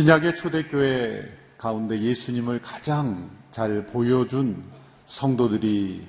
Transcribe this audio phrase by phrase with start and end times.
[0.00, 4.64] 신약의 초대교회 가운데 예수님을 가장 잘 보여준
[5.04, 6.08] 성도들이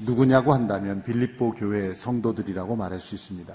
[0.00, 3.54] 누구냐고 한다면 빌립보 교회 성도들이라고 말할 수 있습니다.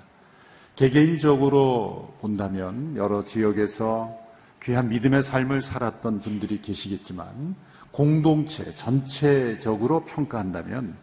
[0.76, 4.16] 개개인적으로 본다면 여러 지역에서
[4.62, 7.56] 귀한 믿음의 삶을 살았던 분들이 계시겠지만
[7.90, 10.96] 공동체 전체적으로 평가한다면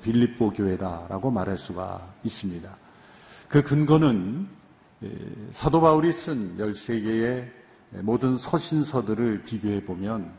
[0.00, 2.76] 빌립보 교회다라고 말할 수가 있습니다.
[3.48, 4.46] 그 근거는
[5.50, 7.63] 사도 바울이 쓴 13개의
[8.02, 10.30] 모든 서신서들을 비교해 보면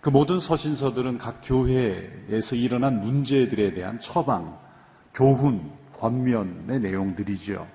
[0.00, 4.58] 그 모든 서신서들은 각 교회에서 일어난 문제들에 대한 처방,
[5.14, 7.66] 교훈, 권면의 내용들이죠.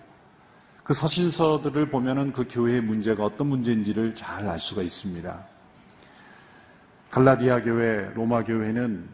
[0.83, 5.45] 그 서신서들을 보면은 그 교회의 문제가 어떤 문제인지를 잘 알 수가 있습니다.
[7.09, 9.07] 갈라디아 교회, 로마 교회는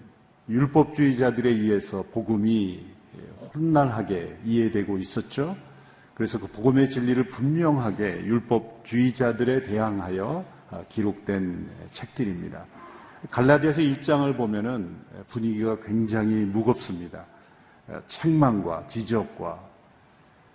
[0.50, 2.86] 율법주의자들에 의해서 복음이
[3.54, 5.56] 혼란하게 이해되고 있었죠.
[6.16, 10.46] 그래서 그 복음의 진리를 분명하게 율법주의자들에 대항하여
[10.90, 12.66] 기록된 책들입니다.
[13.30, 14.96] 갈라디아서 1장을 보면은
[15.28, 17.26] 분위기가 굉장히 무겁습니다.
[18.08, 19.60] 책망과 지적과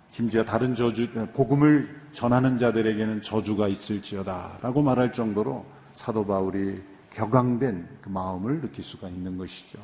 [0.09, 8.61] 심지어 다른 저주, 복음을 전하는 자들에게는 저주가 있을지어다라고 말할 정도로 사도 바울이 격앙된 그 마음을
[8.61, 9.79] 느낄 수가 있는 것이죠.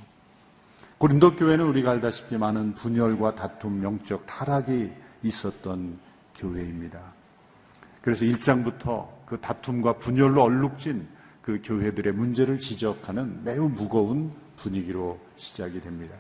[0.98, 4.92] 고린도 교회는 우리가 알다시피 많은 분열과 다툼, 영적 타락이
[5.24, 6.00] 있었던
[6.36, 7.00] 교회입니다.
[8.02, 11.08] 그래서 1장부터 그 다툼과 분열로 얼룩진
[11.42, 16.16] 그 교회들의 문제를 지적하는 매우 무거운 분위기로 시작이 됩니다.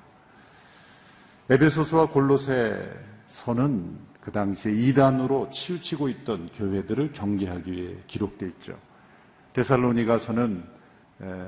[1.49, 8.77] 에베소서와 골로새서는 그 당시에 이단으로 치우치고 있던 교회들을 경계하기 위해 기록되어 있죠.
[9.53, 10.63] 데살로니가서는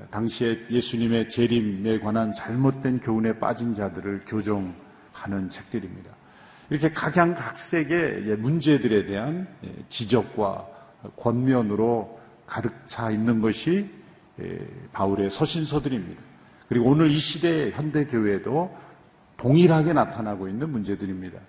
[0.09, 6.18] 당시에 예수님의 재림에 관한 잘못된 교훈에 빠진 자들을 교정하는 책들입니다.
[6.69, 9.47] 이렇게 각양각색의 문제들에 대한
[9.89, 10.67] 지적과
[11.17, 13.89] 권면으로 가득 차 있는 것이
[14.93, 16.21] 바울의 서신서들입니다.
[16.67, 18.75] 그리고 오늘 이 시대의 현대 교회도
[19.37, 21.39] 동일하게 나타나고 있는 문제들입니다.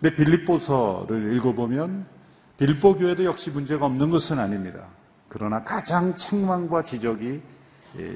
[0.00, 2.06] 근데 빌립보서를 읽어보면
[2.58, 4.86] 빌립보 교회도 역시 문제가 없는 것은 아닙니다.
[5.28, 7.40] 그러나 가장 책망과 지적이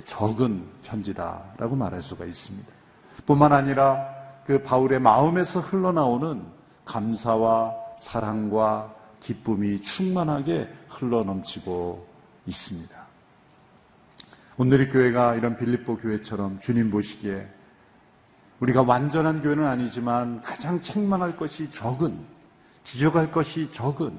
[0.05, 2.69] 적은 편지다라고 말할 수가 있습니다.
[3.27, 4.16] 뿐만 아니라
[4.47, 6.41] 그 바울의 마음에서 흘러나오는
[6.85, 12.07] 감사와 사랑과 기쁨이 충만하게 흘러넘치고
[12.47, 13.07] 있습니다.
[14.57, 17.45] 오늘의 교회가 이런 빌립보 교회처럼 주님 보시기에
[18.61, 22.17] 우리가 완전한 교회는 아니지만 가장 책망할 것이 적은,
[22.85, 24.17] 지적할 것이 적은,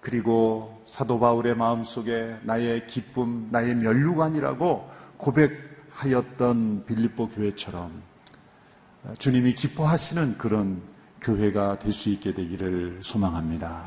[0.00, 8.13] 그리고 사도 바울의 마음 속에 나의 기쁨, 나의 면류관이라고 고백하였던 빌립보 교회처럼
[9.18, 10.80] 주님이 기뻐하시는 그런
[11.20, 13.82] 교회가 될 수 있게 되기를 소망합니다.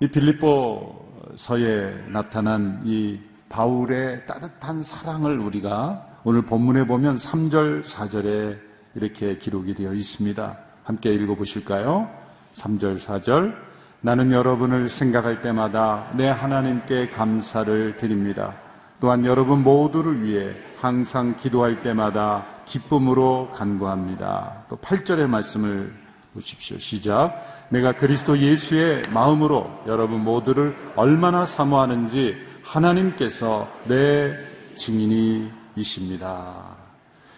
[0.00, 8.58] 이 빌립보서에 나타난 이 바울의 따뜻한 사랑을 우리가 오늘 본문에 보면 3절, 4절에
[8.94, 10.58] 이렇게 기록이 되어 있습니다.
[10.84, 12.10] 함께 읽어 보실까요?
[12.54, 13.54] 3절, 4절.
[14.00, 18.54] 나는 여러분을 생각할 때마다 내 하나님께 감사를 드립니다.
[19.00, 24.64] 또한 여러분 모두를 위해 항상 기도할 때마다 기쁨으로 간구합니다.
[24.68, 25.94] 또 8절의 말씀을
[26.34, 26.78] 보십시오.
[26.78, 27.66] 시작.
[27.70, 34.34] 내가 그리스도 예수의 마음으로 여러분 모두를 얼마나 사모하는지 하나님께서 내
[34.76, 36.76] 증인이십니다.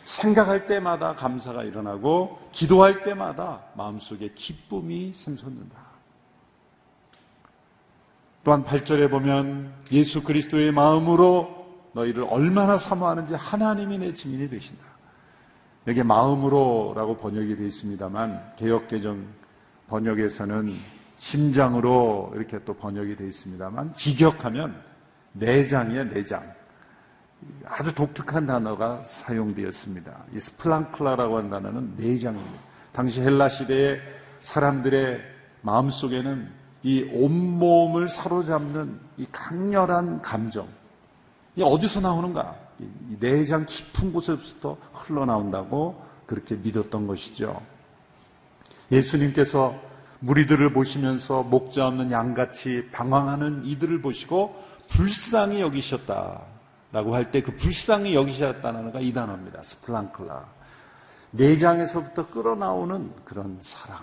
[0.04, 5.79] 생각할 때마다 감사가 일어나고 기도할 때마다 마음속에 기쁨이 샘솟는다.
[8.42, 11.60] 또한 8절에 보면 예수 그리스도의 마음으로
[11.92, 14.84] 너희를 얼마나 사모하는지 하나님이 내 증인이 되신다.
[15.86, 19.26] 여기 마음으로라고 번역이 되어 있습니다만 개혁개정
[19.88, 20.74] 번역에서는
[21.16, 24.80] 심장으로 이렇게 또 번역이 되어 있습니다만 직역하면
[25.32, 26.43] 내장이에요, 내장.
[27.66, 30.25] 아주 독특한 단어가 사용되었습니다.
[30.34, 32.58] 이 splanchna라고 하는 단어는 내장입니다.
[32.93, 34.00] 당시 헬라 시대의
[34.40, 35.20] 사람들의
[35.62, 40.67] 마음 속에는 이 온몸을 사로잡는 이 강렬한 감정,
[41.56, 42.56] 이 어디서 나오는가?
[42.79, 47.61] 이 내장 깊은 곳에부터 흘러나온다고 그렇게 믿었던 것이죠.
[48.91, 49.75] 예수님께서
[50.21, 54.56] 무리들을 보시면서 목자 없는 양같이 방황하는 이들을 보시고
[54.88, 56.43] 불쌍히 여기셨다
[56.93, 59.62] 라고 할 때 그 불쌍히 여기셨다는 거가 이 단어입니다.
[59.62, 60.44] 스플랑클라.
[61.32, 63.99] 내장에서부터 끌어나오는 그런 사랑.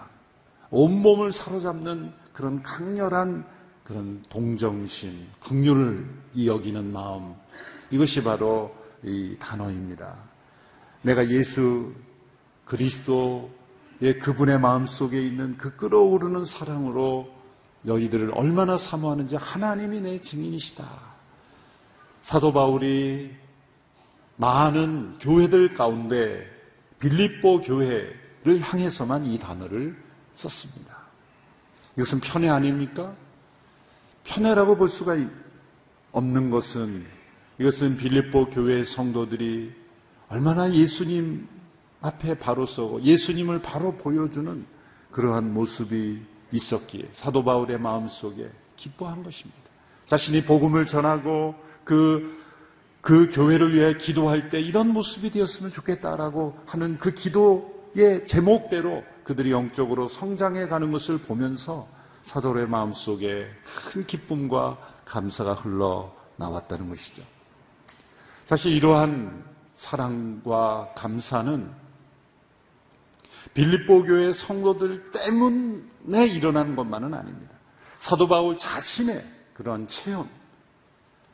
[0.70, 3.44] 온몸을 사로잡는 그런 강렬한
[3.84, 6.06] 그런 동정심, 긍휼을
[6.46, 7.34] 여기는 마음.
[7.90, 10.16] 이것이 바로 이 단어입니다.
[11.02, 11.92] 내가 예수
[12.64, 13.50] 그리스도
[14.04, 17.28] 예, 그분의 마음 속에 있는 그 끓어오르는 사랑으로
[17.82, 20.88] 너희들을 얼마나 사모하는지 하나님이 내 증인이시다.
[22.22, 23.34] 사도 바울이
[24.36, 26.46] 많은 교회들 가운데
[27.00, 29.98] 빌립보 교회를 향해서만 이 단어를
[30.36, 30.97] 썼습니다.
[31.98, 33.16] 이것은 편애 아닙니까?
[34.24, 35.18] 편애라고 볼 수가
[36.12, 37.06] 없는 것은
[37.60, 39.74] 이것은 빌립보 교회 성도들이
[40.30, 41.48] 얼마나 예수님
[42.02, 44.66] 앞에 바로 서고 예수님을 바로 보여주는
[45.12, 46.22] 그러한 모습이
[46.52, 49.60] 있었기에 사도 바울의 마음 속에 기뻐한 것입니다.
[50.06, 52.38] 자신이 복음을 전하고 그,
[53.02, 60.08] 그 교회를 위해 기도할 때 이런 모습이 되었으면 좋겠다라고 하는 그 기도의 제목대로 그들이 영적으로
[60.08, 61.86] 성장해 가는 것을 보면서
[62.24, 67.24] 사도의 마음속에 큰 기쁨과 감사가 흘러 나왔다는 것이죠.
[68.46, 69.44] 사실 이러한
[69.76, 71.70] 사랑과 감사는
[73.54, 77.54] 빌립보 교회 성도들 때문에 일어나는 것만은 아닙니다.
[78.00, 80.30] 사도 바울 자신의 그런 체험,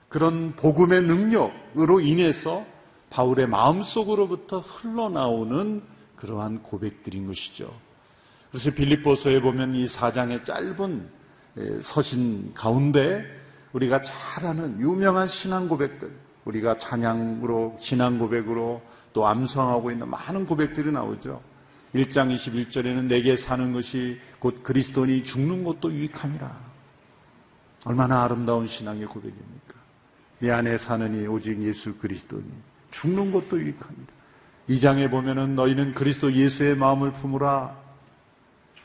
[0.10, 2.66] 그런 복음의 능력으로 인해서
[3.12, 5.93] 바울의 마음속으로부터 흘러나오는
[6.23, 7.69] 그러한 고백들인 것이죠.
[8.49, 11.09] 그래서 빌립보서에 보면 이 사장의 짧은
[11.81, 13.25] 서신 가운데
[13.73, 16.09] 우리가 잘 아는 유명한 신앙 고백들,
[16.45, 18.81] 우리가 찬양으로, 신앙 고백으로
[19.11, 21.41] 또 암송하고 있는 많은 고백들이 나오죠.
[21.93, 26.73] 1장 21절에는 내게 사는 것이 곧 그리스도니 죽는 것도 유익함이라.
[27.85, 29.75] 얼마나 아름다운 신앙의 고백입니까?
[30.39, 32.45] 내 안에 사느니 오직 예수 그리스도니
[32.91, 34.12] 죽는 것도 유익합니다.
[34.68, 37.75] 이 장에 보면은 너희는 그리스도 예수의 마음을 품으라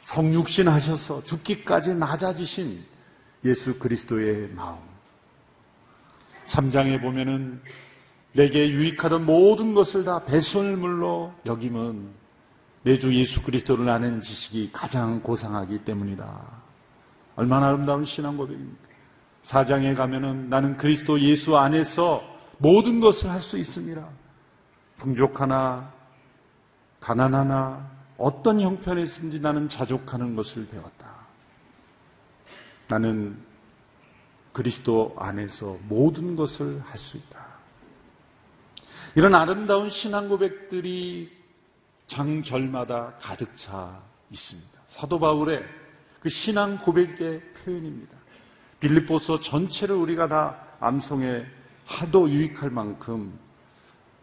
[0.03, 2.83] 성육신 하셔서 죽기까지 낮아지신
[3.45, 4.79] 예수 그리스도의 마음.
[6.47, 7.61] 3장에 보면은
[8.33, 12.09] 내게 유익하던 모든 것을 다 배설물로 여김은
[12.83, 16.41] 내 주 예수 그리스도를 아는 지식이 가장 고상하기 때문이다.
[17.37, 18.89] 얼마나 아름다운 신앙 고백입니까?
[19.45, 22.23] 4장에 가면은 나는 그리스도 예수 안에서
[22.59, 24.09] 모든 것을 할 수 있습니다.
[24.99, 25.93] 풍족하나
[27.00, 31.09] 가난하나 어떤 형편에서든지 나는 자족하는 것을 배웠다.
[32.89, 33.39] 나는
[34.53, 37.47] 그리스도 안에서 모든 것을 할 수 있다.
[39.15, 41.31] 이런 아름다운 신앙 고백들이
[42.06, 44.00] 장절마다 가득 차
[44.31, 44.81] 있습니다.
[44.89, 45.65] 사도 바울의
[46.21, 48.17] 그 신앙 고백의 표현입니다.
[48.81, 51.45] 빌립보서 전체를 우리가 다 암송에
[51.87, 53.39] 하도 유익할 만큼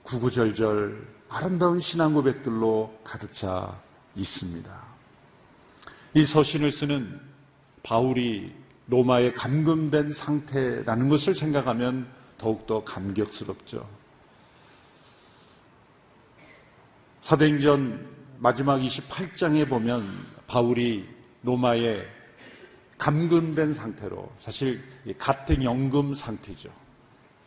[0.05, 3.75] 구구절절 아름다운 신앙 고백들로 가득 차
[4.15, 4.83] 있습니다.
[6.13, 7.19] 이 서신을 쓰는
[7.81, 8.53] 바울이
[8.87, 12.07] 로마에 감금된 상태라는 것을 생각하면
[12.37, 13.87] 더욱더 감격스럽죠.
[17.23, 20.07] 사도행전 마지막 28장에 보면
[20.45, 21.09] 바울이
[21.41, 22.05] 로마에
[22.99, 24.83] 감금된 상태로 사실
[25.17, 26.84] 같은 연금 상태죠.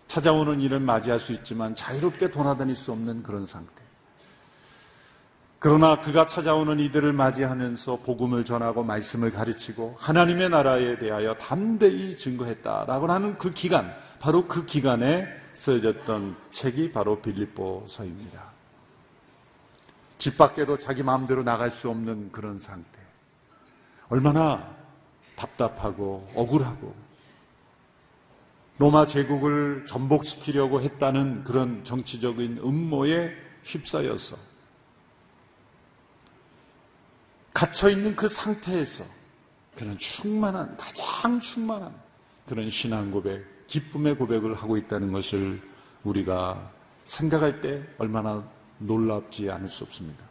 [0.08, 3.88] 찾아오는 일을 맞이할 수 있지만 자유롭게 돌아다닐 수 없는 그런 상태.
[5.60, 13.36] 그러나 그가 찾아오는 이들을 맞이하면서 복음을 전하고 말씀을 가르치고 하나님의 나라에 대하여 담대히 증거했다라고 하는
[13.38, 18.42] 그 기간, 바로 그 기간에 쓰여졌던 책이 바로 빌립보서입니다.
[20.16, 22.98] 집 밖에도 자기 마음대로 나갈 수 없는 그런 상태.
[24.08, 24.74] 얼마나
[25.36, 27.07] 답답하고 억울하고
[28.78, 33.32] 로마 제국을 전복시키려고 했다는 그런 정치적인 음모에
[33.64, 34.36] 휩싸여서
[37.52, 39.04] 갇혀있는 그 상태에서
[39.74, 41.92] 그런 충만한, 가장 충만한
[42.46, 45.60] 그런 신앙 고백, 기쁨의 고백을 하고 있다는 것을
[46.04, 46.70] 우리가
[47.06, 50.24] 생각할 때 얼마나 놀랍지 않을 수 없습니다.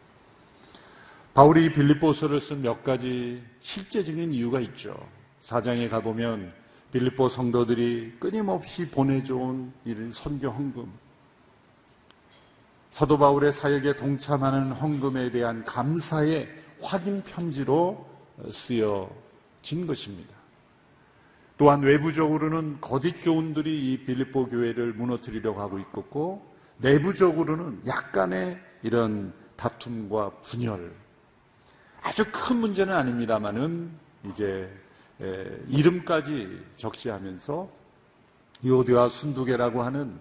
[1.34, 4.96] 바울이 빌립보서를 쓴 몇 가지 실제적인 이유가 있죠.
[5.40, 6.52] 사장에 가보면
[6.92, 10.90] 빌립보 성도들이 끊임없이 보내줘온 이런 선교 헌금,
[12.92, 16.48] 사도 바울의 사역에 동참하는 헌금에 대한 감사의
[16.80, 18.06] 확인 편지로
[18.50, 20.34] 쓰여진 것입니다.
[21.58, 30.94] 또한 외부적으로는 거짓 교훈들이 이 빌립보 교회를 무너뜨리려고 하고 있었고 내부적으로는 약간의 이런 다툼과 분열
[32.00, 33.90] 아주 큰 문제는 아닙니다만은
[34.24, 34.72] 이제
[35.20, 37.68] 이름까지 적시하면서
[38.64, 40.18] 요대와 순두개라고 하는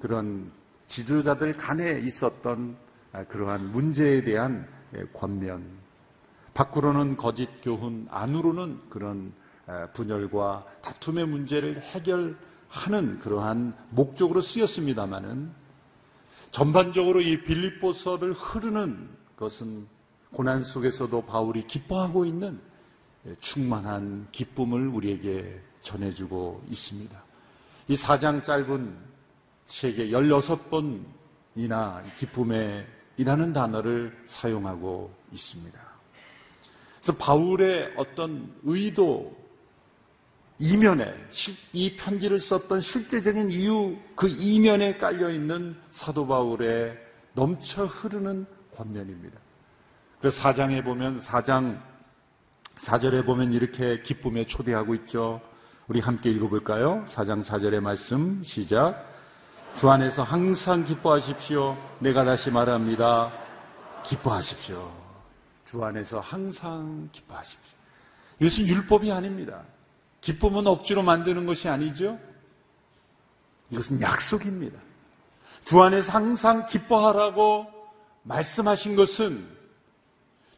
[0.00, 0.50] 그런
[0.86, 2.76] 지도자들 간에 있었던
[3.28, 4.66] 그러한 문제에 대한
[5.12, 5.64] 권면.
[6.54, 9.32] 밖으로는 거짓 교훈, 안으로는 그런
[9.94, 15.50] 분열과 다툼의 문제를 해결하는 그러한 목적으로 쓰였습니다마는
[16.50, 19.86] 전반적으로 이 빌립보서를 흐르는 것은
[20.32, 22.60] 고난 속에서도 바울이 기뻐하고 있는
[23.40, 27.24] 충만한 기쁨을 우리에게 전해주고 있습니다.
[27.88, 28.96] 이 사장 짧은
[29.64, 35.78] 책에 16번이나 기쁨에 이라는 단어를 사용하고 있습니다.
[37.00, 39.36] 그래서 바울의 어떤 의도,
[40.60, 41.14] 이면에
[41.72, 46.98] 이 편지를 썼던 실제적인 이유 그 이면에 깔려 있는 사도 바울의
[47.34, 48.44] 넘쳐 흐르는
[48.74, 49.38] 권면입니다.
[50.20, 51.80] 그래서 사장에 보면 사장
[52.78, 55.40] 사절에 보면 이렇게 기쁨에 초대하고 있죠.
[55.88, 57.04] 우리 함께 읽어볼까요?
[57.08, 59.04] 사장 사절의 말씀 시작.
[59.74, 61.76] 주 안에서 항상 기뻐하십시오.
[61.98, 63.32] 내가 다시 말합니다.
[64.04, 64.92] 기뻐하십시오.
[65.64, 67.76] 주 안에서 항상 기뻐하십시오.
[68.40, 69.64] 이것은 율법이 아닙니다.
[70.20, 72.18] 기쁨은 억지로 만드는 것이 아니죠.
[73.70, 74.78] 이것은 약속입니다.
[75.64, 77.66] 주 안에서 항상 기뻐하라고
[78.22, 79.46] 말씀하신 것은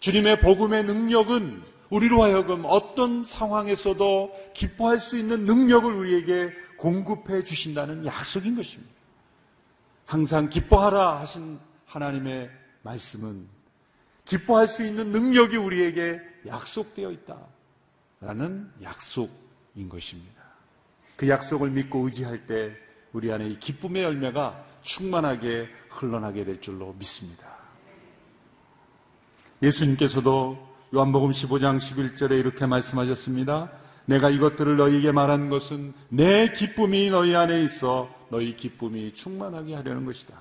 [0.00, 8.56] 주님의 복음의 능력은 우리로 하여금 어떤 상황에서도 기뻐할 수 있는 능력을 우리에게 공급해 주신다는 약속인
[8.56, 8.94] 것입니다.
[10.06, 12.50] 항상 기뻐하라 하신 하나님의
[12.82, 13.46] 말씀은
[14.24, 17.10] 기뻐할 수 있는 능력이 우리에게 약속되어
[18.20, 20.42] 있다라는 약속인 것입니다.
[21.16, 22.74] 그 약속을 믿고 의지할 때
[23.12, 27.58] 우리 안에 이 기쁨의 열매가 충만하게 흘러나게 될 줄로 믿습니다.
[29.62, 33.70] 예수님께서도 요한복음 15장 11절에 이렇게 말씀하셨습니다.
[34.06, 40.34] 내가 이것들을 너희에게 말한 것은 내 기쁨이 너희 안에 있어 너희 기쁨이 충만하게 하려는 것이다.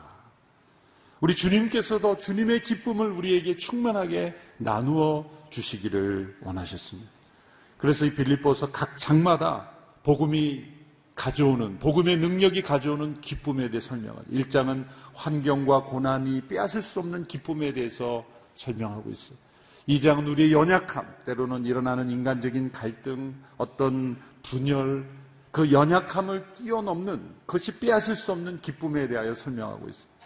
[1.22, 7.12] 우리 주님께서도 주님의 기쁨을 우리에게 충만하게 나누어 주시기를 원하셨습니다.
[7.78, 9.70] 그래서 이 빌립보서 각 장마다
[10.02, 10.64] 복음이
[11.14, 18.26] 가져오는 복음의 능력이 가져오는 기쁨에 대해 설명을 1장은 환경과 고난이 빼앗을 수 없는 기쁨에 대해서
[18.56, 19.49] 설명하고 있어요.
[19.90, 25.10] 이 장은 우리의 연약함, 때로는 일어나는 인간적인 갈등, 어떤 분열,
[25.50, 30.22] 그 연약함을 뛰어넘는 그것이 빼앗을 수 없는 기쁨에 대하여 설명하고 있습니다.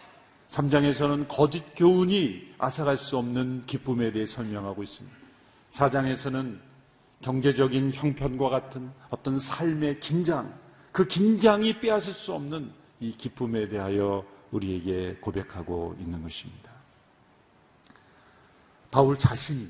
[0.50, 5.16] 3장에서는 거짓 교훈이 앗아갈 수 없는 기쁨에 대해 설명하고 있습니다.
[5.72, 6.58] 4장에서는
[7.22, 10.52] 경제적인 형편과 같은 어떤 삶의 긴장,
[10.92, 16.73] 그 긴장이 빼앗을 수 없는 이 기쁨에 대하여 우리에게 고백하고 있는 것입니다.
[18.94, 19.68] 바울 자신이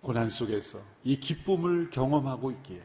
[0.00, 2.80] 고난 속에서 이 기쁨을 경험하고 있기에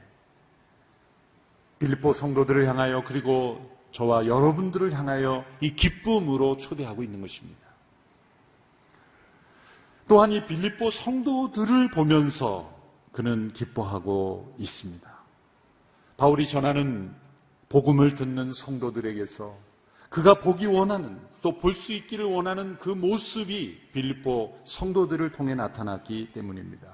[1.80, 7.62] 빌립보 성도들을 향하여 그리고 저와 여러분들을 향하여 이 기쁨으로 초대하고 있는 것입니다.
[10.10, 12.70] 또한 이 빌립보 성도들을 보면서
[13.14, 15.10] 그는 기뻐하고 있습니다.
[16.18, 17.16] 바울이 전하는
[17.70, 19.58] 복음을 듣는 성도들에게서
[20.16, 26.88] 그가 보기 원하는 또 볼 수 있기를 원하는 그 모습이 빌립보 성도들을 통해 나타났기 때문입니다.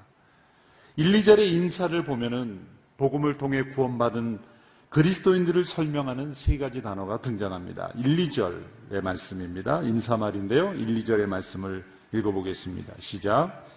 [0.96, 4.40] 1, 2절의 인사를 보면은 복음을 통해 구원받은
[4.88, 7.92] 그리스도인들을 설명하는 세 가지 단어가 등장합니다.
[7.94, 9.82] 1, 2절의 말씀입니다.
[9.82, 10.74] 인사말인데요.
[10.74, 12.94] 1, 2절의 말씀을 읽어보겠습니다.
[12.98, 13.68] 시작.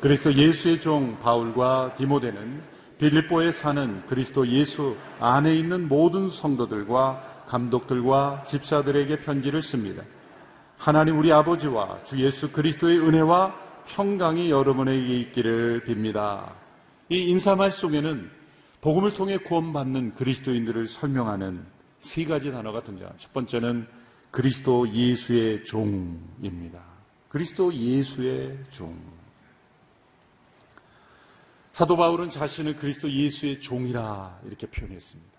[0.00, 2.62] 그리스도 예수의 종 바울과 디모데는
[2.98, 10.04] 빌립보에 사는 그리스도 예수 안에 있는 모든 성도들과 감독들과 집사들에게 편지를 씁니다.
[10.76, 13.54] 하나님 우리 아버지와 주 예수 그리스도의 은혜와
[13.86, 16.52] 평강이 여러분에게 있기를 빕니다.
[17.08, 18.30] 이 인사말 속에는
[18.80, 21.64] 복음을 통해 구원받는 그리스도인들을 설명하는
[22.00, 23.18] 세 가지 단어가 등장합니다.
[23.18, 23.88] 첫 번째는
[24.30, 26.80] 그리스도 예수의 종입니다.
[27.28, 28.96] 그리스도 예수의 종.
[31.72, 35.37] 사도 바울은 자신을 그리스도 예수의 종이라 이렇게 표현했습니다.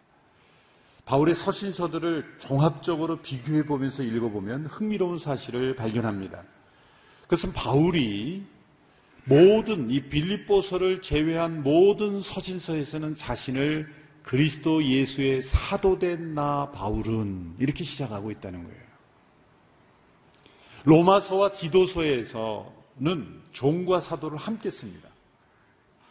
[1.10, 6.44] 바울의 서신서들을 종합적으로 비교해 보면서 읽어보면 흥미로운 사실을 발견합니다.
[7.24, 8.44] 그것은 바울이
[9.26, 18.64] 모든 이 빌립보서를 제외한 모든 서신서에서는 자신을 그리스도 예수의 사도된 나 바울은 이렇게 시작하고 있다는
[18.64, 18.82] 거예요.
[20.84, 25.10] 로마서와 디도서에서는 종과 사도를 함께 씁니다.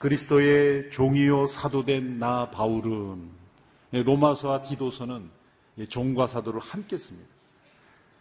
[0.01, 3.38] 그리스도의 종이요 사도된 나 바울은 예,
[3.93, 5.31] 로마서와 디도서는
[5.89, 7.29] 종과 사도를 함께 씁니다.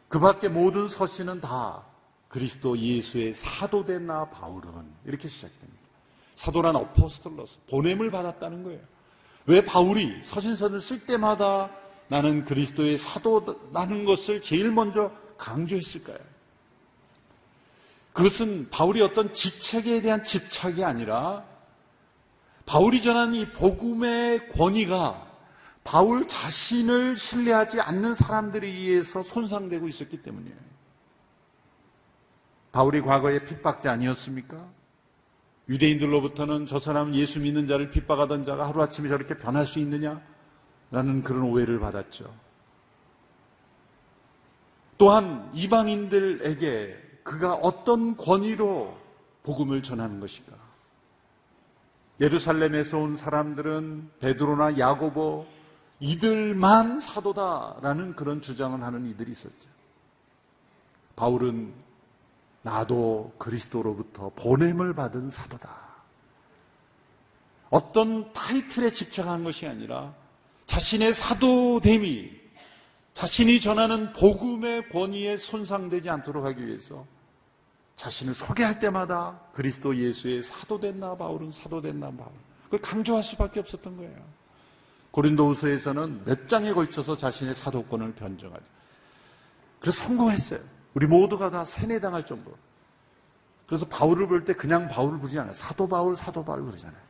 [0.07, 1.83] 그 밖에 모든 서신은 다
[2.29, 4.71] 그리스도 예수의 사도된 나 바울은
[5.05, 5.77] 이렇게 시작됩니다.
[6.35, 8.79] 사도란 어포스톨로스 보냄을 받았다는 거예요.
[9.47, 11.71] 왜 바울이 서신서를 쓸 때마다
[12.09, 16.19] 나는 그리스도의 사도라는 것을 제일 먼저 강조했을까요?
[18.13, 21.43] 그것은 바울이 어떤 직책에 대한 집착이 아니라
[22.65, 25.26] 바울이 전한 이 복음의 권위가
[25.87, 30.57] 바울 자신을 신뢰하지 않는 사람들에 의해서 손상되고 있었기 때문이에요.
[32.73, 34.67] 바울이 과거에 핍박자 아니었습니까?
[35.69, 40.21] 유대인들로부터는 저 사람은 예수 믿는 자를 핍박하던 자가 하루아침에 저렇게 변할 수 있느냐?
[40.91, 42.35] 라는 그런 오해를 받았죠.
[44.97, 48.97] 또한 이방인들에게 그가 어떤 권위로
[49.43, 50.53] 복음을 전하는 것인가?
[52.19, 55.56] 예루살렘에서 온 사람들은 베드로나 야고보
[55.99, 59.69] 이들만 사도다라는 그런 주장을 하는 이들이 있었죠.
[61.15, 61.73] 바울은
[62.61, 65.87] 나도 그리스도로부터 보냄을 받은 사도다.
[67.69, 70.13] 어떤 타이틀에 집착한 것이 아니라
[70.67, 72.37] 자신의 사도됨이
[73.13, 77.05] 자신이 전하는 복음의 권위에 손상되지 않도록 하기 위해서
[77.95, 82.31] 자신을 소개할 때마다 그리스도 예수의 사도됐나 바울은 사도됐나 바울.
[82.65, 84.36] 그걸 강조할 수밖에 없었던 거예요.
[85.11, 88.63] 고린도후서에서는 몇 장에 걸쳐서 자신의 사도권을 변정하죠.
[89.79, 90.59] 그래서 성공했어요.
[90.93, 92.55] 우리 모두가 다 세뇌당할 정도로.
[93.67, 95.53] 그래서 바울을 볼 때 그냥 바울을 부르지 않아요.
[95.53, 97.07] 사도 바울, 사도 바울 그러잖아요.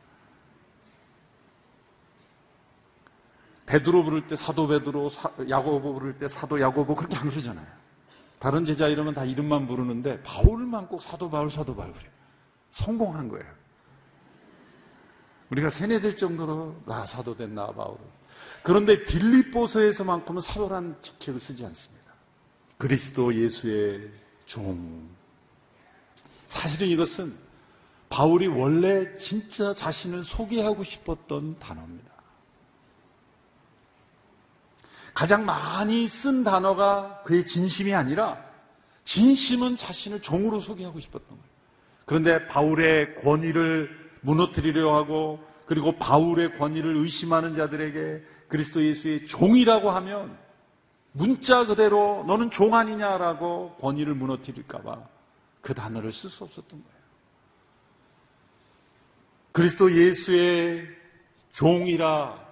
[3.66, 5.10] 베드로 부를 때 사도 베드로,
[5.48, 7.66] 야고보 부를 때 사도 야고보 그렇게 안 그러잖아요.
[8.38, 12.10] 다른 제자 이름은 다 이름만 부르는데 바울만 꼭 사도 바울, 사도 바울 그래요.
[12.72, 13.57] 성공한 거예요.
[15.50, 17.98] 우리가 세뇌될 정도로 나 사도 됐나 바울은.
[18.62, 22.12] 그런데 빌립보서에서만큼은 사도란 직책을 쓰지 않습니다.
[22.76, 24.10] 그리스도 예수의
[24.46, 25.08] 종.
[26.48, 27.34] 사실은 이것은
[28.08, 32.08] 바울이 원래 진짜 자신을 소개하고 싶었던 단어입니다.
[35.14, 38.42] 가장 많이 쓴 단어가 그의 진심이 아니라
[39.04, 41.42] 진심은 자신을 종으로 소개하고 싶었던 거예요.
[42.04, 50.38] 그런데 바울의 권위를 무너뜨리려 하고 그리고 바울의 권위를 의심하는 자들에게 그리스도 예수의 종이라고 하면
[51.12, 55.02] 문자 그대로 너는 종 아니냐라고 권위를 무너뜨릴까봐
[55.60, 56.98] 그 단어를 쓸 수 없었던 거예요.
[59.52, 60.86] 그리스도 예수의
[61.52, 62.46] 종이라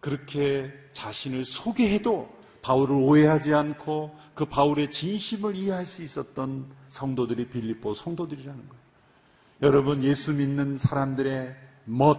[0.00, 8.68] 그렇게 자신을 소개해도 바울을 오해하지 않고 그 바울의 진심을 이해할 수 있었던 성도들이 빌립보 성도들이라는
[8.68, 8.77] 거예요.
[9.60, 12.18] 여러분 예수 믿는 사람들의 멋,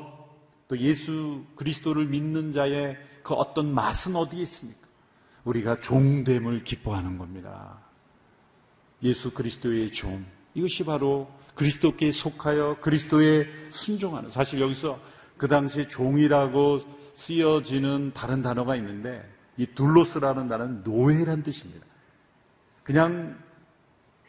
[0.68, 4.88] 또 예수 그리스도를 믿는 자의 그 어떤 맛은 어디에 있습니까?
[5.46, 7.80] 우리가 종됨을 기뻐하는 겁니다.
[9.04, 10.26] 예수 그리스도의 종.
[10.54, 14.30] 이것이 바로 그리스도께 속하여 그리스도에 순종하는.
[14.30, 15.00] 사실 여기서
[15.38, 16.82] 그 당시 종이라고
[17.14, 19.24] 쓰여지는 다른 단어가 있는데
[19.56, 21.86] 이 둘로스라는 단어는 노예란 뜻입니다.
[22.84, 23.38] 그냥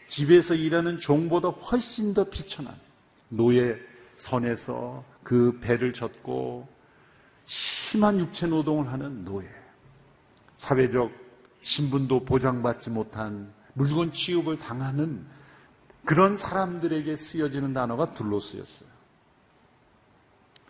[0.06, 2.74] 집에서 일하는 종보다 훨씬 더 비천한
[3.30, 3.78] 노예
[4.16, 6.68] 선에서 그 배를 젓고
[7.46, 9.48] 심한 육체 노동을 하는 노예.
[10.58, 11.10] 사회적
[11.62, 15.26] 신분도 보장받지 못한 물건 취급을 당하는
[16.04, 18.88] 그런 사람들에게 쓰여지는 단어가 둘로스였어요.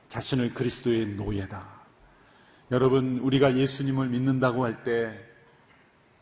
[0.09, 1.81] 자신을 그리스도의 노예다.
[2.70, 5.18] 여러분, 우리가 예수님을 믿는다고 할 때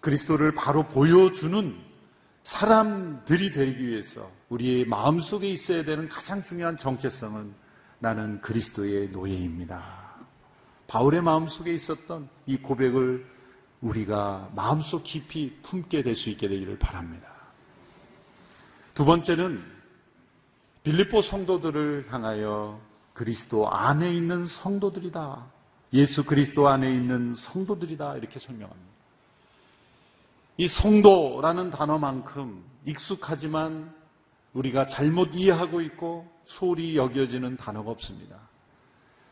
[0.01, 1.77] 그리스도를 바로 보여주는
[2.43, 7.53] 사람들이 되기 위해서 우리의 마음속에 있어야 되는 가장 중요한 정체성은
[7.99, 10.09] 나는 그리스도의 노예입니다.
[10.87, 13.27] 바울의 마음속에 있었던 이 고백을
[13.81, 17.29] 우리가 마음속 깊이 품게 될 수 있게 되기를 바랍니다.
[18.95, 19.63] 두 번째는
[20.83, 22.81] 빌립보 성도들을 향하여
[23.13, 25.47] 그리스도 안에 있는 성도들이다.
[25.93, 28.89] 예수 그리스도 안에 있는 성도들이다 이렇게 설명합니다.
[30.57, 33.95] 이 성도라는 단어만큼 익숙하지만
[34.53, 38.37] 우리가 잘못 이해하고 있고 소홀히 여겨지는 단어가 없습니다.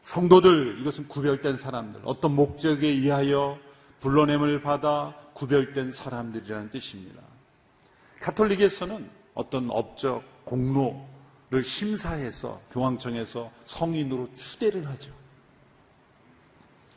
[0.03, 3.59] 성도들 이것은 구별된 사람들 어떤 목적에 의하여
[4.01, 7.23] 불러냄을 받아 구별된 사람들이라는 뜻입니다.
[8.21, 15.13] 카톨릭에서는 어떤 업적 공로를 심사해서 교황청에서 성인으로 추대를 하죠.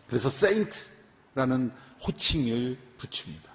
[0.08, 1.72] 그래서 세인트라는
[2.06, 3.50] 호칭을 붙입니다.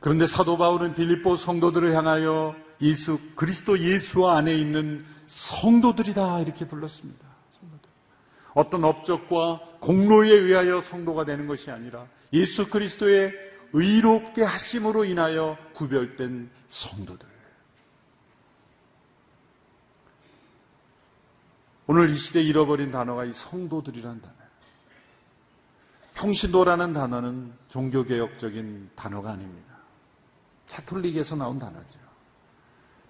[0.00, 7.26] 그런데 사도 바울은 빌립보 성도들을 향하여 예수 그리스도 예수 안에 있는 성도들이다 이렇게 불렀습니다.
[8.54, 13.32] 어떤 업적과 공로에 의하여 성도가 되는 것이 아니라 예수 그리스도의
[13.72, 17.32] 의롭게 하심으로 인하여 구별된 성도들.
[21.86, 24.34] 오늘 이 시대에 잃어버린 단어가 이 성도들이라는 단어.
[26.14, 29.72] 평신도라는 단어는 종교개혁적인 단어가 아닙니다.
[30.66, 32.01] 캐톨릭에서 나온 단어죠.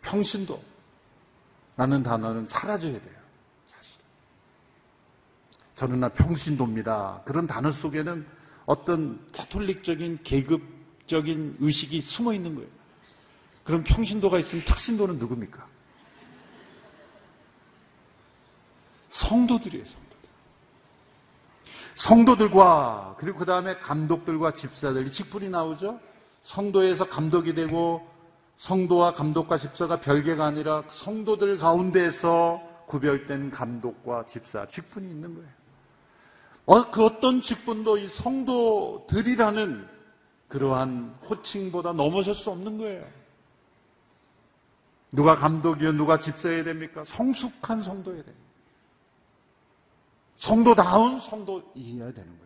[0.02, 3.14] 평신도라는 단어는 사라져야 돼요.
[3.66, 4.02] 사실.
[5.74, 7.22] 저는 나 평신도입니다.
[7.24, 8.26] 그런 단어 속에는
[8.66, 12.68] 어떤 캐톨릭적인 계급적인 의식이 숨어 있는 거예요.
[13.64, 15.66] 그럼 평신도가 있으면 특신도는 누굽니까?
[19.10, 20.12] 성도들이에요, 성도들.
[21.94, 26.00] 성도들과, 그리고 그 다음에 감독들과 집사들 이 직분이 나오죠?
[26.42, 28.11] 성도에서 감독이 되고,
[28.58, 35.48] 성도와 감독과 집사가 별개가 아니라 성도들 가운데서 구별된 감독과 집사, 직분이 있는 거예요.
[36.66, 39.88] 어, 그 어떤 직분도 이 성도들이라는
[40.48, 43.04] 그러한 호칭보다 넘어설 수 없는 거예요.
[45.12, 47.04] 누가 감독이요, 누가 집사해야 됩니까?
[47.04, 48.34] 성숙한 성도여야 돼요.
[50.36, 52.41] 성도다운 성도이어야 되는 거예요.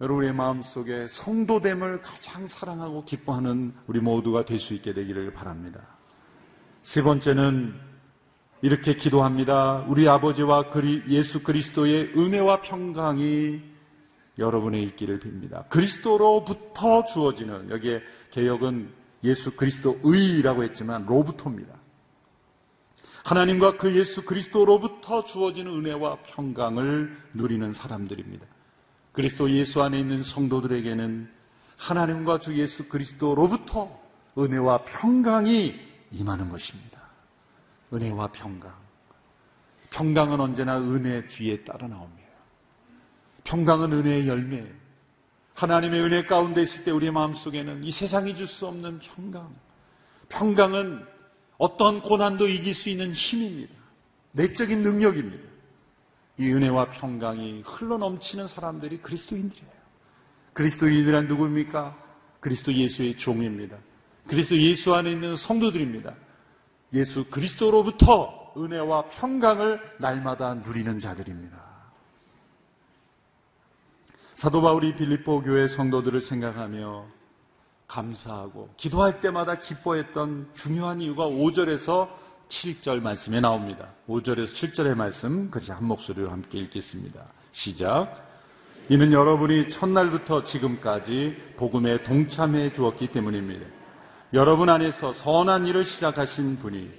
[0.00, 5.80] 여러분의 마음속에 성도됨을 가장 사랑하고 기뻐하는 우리 모두가 될 수 있게 되기를 바랍니다.
[6.82, 7.74] 세 번째는
[8.62, 9.84] 이렇게 기도합니다.
[9.88, 10.64] 우리 아버지와
[11.08, 13.60] 예수 그리스도의 은혜와 평강이
[14.38, 15.68] 여러분의 있기를 빕니다.
[15.68, 18.02] 그리스도로부터 주어지는 여기에
[18.32, 21.72] 개혁은 예수 그리스도의라고 했지만 로부터입니다.
[23.24, 28.53] 하나님과 그 예수 그리스도로부터 주어지는 은혜와 평강을 누리는 사람들입니다.
[29.14, 31.30] 그리스도 예수 안에 있는 성도들에게는
[31.76, 34.00] 하나님과 주 예수 그리스도로부터
[34.36, 35.74] 은혜와 평강이
[36.10, 37.00] 임하는 것입니다.
[37.92, 38.74] 은혜와 평강.
[39.90, 42.24] 평강은 언제나 은혜 뒤에 따라 나옵니다.
[43.44, 44.74] 평강은 은혜의 열매예요.
[45.54, 49.54] 하나님의 은혜 가운데 있을 때 우리의 마음속에는 이 세상이 줄 수 없는 평강.
[50.28, 51.06] 평강은
[51.58, 53.72] 어떤 고난도 이길 수 있는 힘입니다.
[54.32, 55.53] 내적인 능력입니다.
[56.36, 59.74] 이 은혜와 평강이 흘러 넘치는 사람들이 그리스도인들이에요.
[60.52, 61.96] 그리스도인이란 누구입니까?
[62.40, 63.76] 그리스도 예수의 종입니다.
[64.26, 66.14] 그리스도 예수 안에 있는 성도들입니다.
[66.92, 71.62] 예수 그리스도로부터 은혜와 평강을 날마다 누리는 자들입니다.
[74.36, 77.06] 사도 바울이 빌립보 교회 성도들을 생각하며
[77.86, 82.08] 감사하고 기도할 때마다 기뻐했던 중요한 이유가 5절에서
[82.48, 83.88] 7절 말씀에 나옵니다.
[84.08, 87.20] 5절에서 7절의 말씀 그것이 한 목소리로 함께 읽겠습니다.
[87.52, 88.24] 시작.
[88.88, 93.66] 이는 여러분이 첫날부터 지금까지 복음에 동참해 주었기 때문입니다.
[94.34, 96.90] 여러분 안에서 선한 일을 시작하신 분이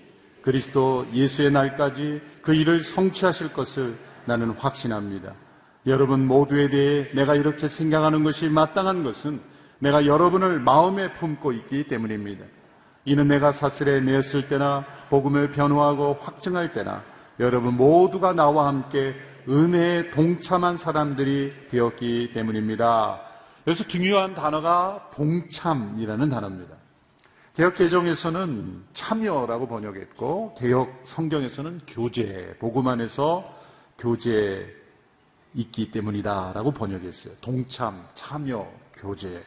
[0.42, 5.34] 그리스도 예수의 날까지 그 일을 성취하실 것을 나는 확신합니다.
[5.88, 9.40] 여러분 모두에 대해 내가 이렇게 생각하는 것이 마땅한 것은
[9.80, 12.46] 내가 여러분을 마음에 품고 있기 때문입니다.
[13.06, 17.04] 이는 내가 사슬에 매었을 때나 복음을 변호하고 확증할 때나
[17.40, 19.16] 여러분 모두가 나와 함께
[19.48, 23.22] 은혜에 동참한 사람들이 되었기 때문입니다.
[23.68, 26.76] 여기서 중요한 단어가 동참이라는 단어입니다.
[27.54, 33.50] 개혁 개정에서는 참여라고 번역했고 개혁 성경에서는 교제, 복음 안에서
[33.98, 34.76] 교제
[35.54, 37.36] 있기 때문이다라고 번역했어요.
[37.40, 39.44] 동참, 참여, 교제.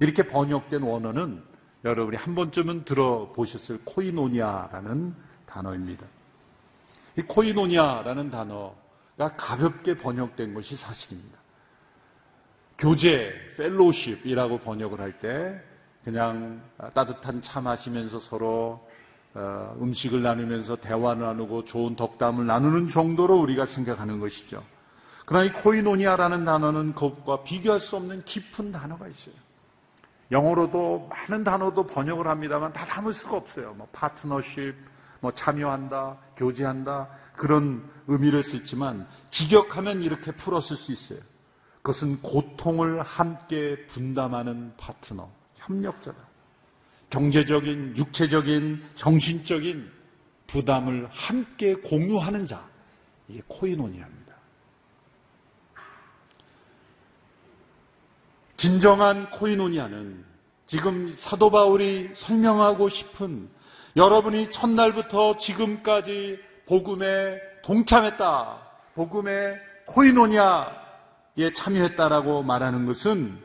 [0.00, 1.42] 이렇게 번역된 원어는
[1.84, 5.14] 여러분이 한 번쯤은 들어보셨을 코이노니아라는
[5.46, 6.06] 단어입니다.
[7.18, 11.38] 이 코이노니아라는 단어가 가볍게 번역된 것이 사실입니다.
[12.78, 15.62] 교제, fellowship이라고 번역을 할 때
[16.02, 16.60] 그냥
[16.92, 18.86] 따뜻한 차 마시면서 서로
[19.32, 24.62] 어, 음식을 나누면서 대화 나누고 좋은 덕담을 나누는 정도로 우리가 생각하는 것이죠.
[25.26, 29.34] 그러나 이 코이노니아라는 단어는 그것과 비교할 수 없는 깊은 단어가 있어요.
[30.30, 33.74] 영어로도 많은 단어도 번역을 합니다만 다 담을 수가 없어요.
[33.74, 34.74] 뭐 파트너십,
[35.20, 41.20] 뭐 참여한다, 교제한다 그런 의미를 쓰지만 직역하면 이렇게 풀었을 수 있어요.
[41.76, 46.16] 그것은 고통을 함께 분담하는 파트너, 협력자다.
[47.10, 49.90] 경제적인, 육체적인, 정신적인
[50.46, 52.66] 부담을 함께 공유하는 자.
[53.28, 54.23] 이게 코이노니아입니다.
[58.64, 60.24] 진정한 코이노니아는
[60.64, 63.50] 지금 사도 바울이 설명하고 싶은
[63.94, 68.62] 여러분이 첫날부터 지금까지 복음에 동참했다.
[68.94, 73.38] 복음에 코이노니아에 참여했다라고 말하는 것은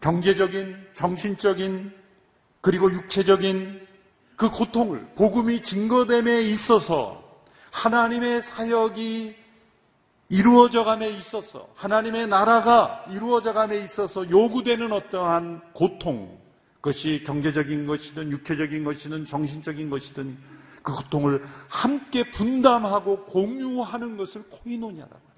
[0.00, 1.92] 경제적인, 정신적인,
[2.60, 3.86] 그리고 육체적인
[4.34, 7.22] 그 고통을 복음이 증거됨에 있어서
[7.70, 9.36] 하나님의 사역이
[10.30, 16.38] 이루어져 감에 있어서 하나님의 나라가 이루어져 감에 있어서 요구되는 어떠한 고통
[16.76, 20.38] 그것이 경제적인 것이든 육체적인 것이든 정신적인 것이든
[20.82, 25.28] 그 고통을 함께 분담하고 공유하는 것을 코이노니아라고 합니다.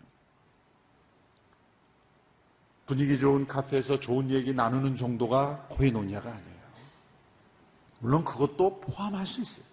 [2.87, 6.61] 분위기 좋은 카페에서 좋은 얘기 나누는 정도가 코이노니아가 아니에요.
[8.01, 9.65] 물론 그것도 포함할 수 있어요.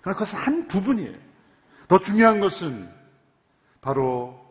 [0.00, 1.16] 그러나 그것은 한 부분이에요.
[1.88, 2.90] 더 중요한 것은
[3.80, 4.43] 바로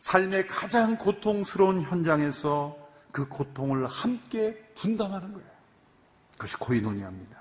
[0.00, 2.76] 삶의 가장 고통스러운 현장에서
[3.10, 5.48] 그 고통을 함께 분담하는 거예요.
[6.32, 7.38] 그것이 코이노니아입니다.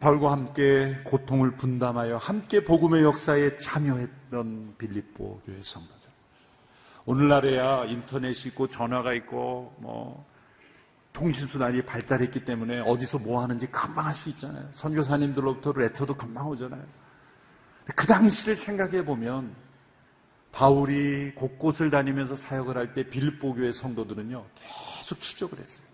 [0.00, 6.10] 바울과 함께 고통을 분담하여 함께 복음의 역사에 참여했던 빌립보 교회 성도들.
[7.06, 10.26] 오늘날에야 인터넷이 있고 전화가 있고 뭐
[11.12, 14.68] 통신수단이 발달했기 때문에 어디서 뭐 하는지 금방 할 수 있잖아요.
[14.72, 16.84] 선교사님들로부터 레터도 금방 오잖아요.
[17.96, 19.54] 그 당시를 생각해 보면
[20.52, 24.44] 바울이 곳곳을 다니면서 사역을 할 때 빌립보 교회 성도들은요
[24.98, 25.86] 계속 추적을 했어요.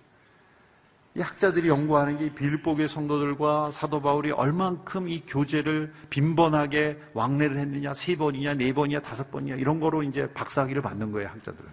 [1.14, 7.94] 이 학자들이 연구하는 게 빌립보 교회 성도들과 사도 바울이 얼만큼 이 교제를 빈번하게 왕래를 했느냐
[7.94, 11.70] 세 번이냐 네 번이냐 다섯 번이냐 이런 거로 이제 박사학위를 받는 거예요 학자들은.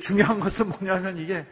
[0.00, 1.46] 중요한 것은 뭐냐면 이게